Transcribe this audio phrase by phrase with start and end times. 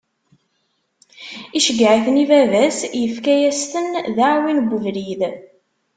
[1.57, 5.21] Iceggeɛ-iten i baba-s, ifka-as-ten d aɛwin i ubrid.